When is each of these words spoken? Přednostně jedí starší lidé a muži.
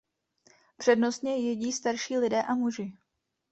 Přednostně 0.77 1.37
jedí 1.37 1.71
starší 1.71 2.17
lidé 2.17 2.43
a 2.43 2.55
muži. 2.55 2.93